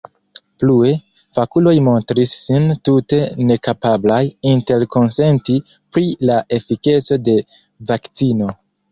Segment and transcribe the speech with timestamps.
[0.61, 0.91] Plue:
[1.39, 3.19] fakuloj montris sin tute
[3.51, 4.17] nekapablaj
[4.53, 5.57] interkonsenti
[5.97, 7.37] pri la efikeco de
[7.93, 8.49] vakcino.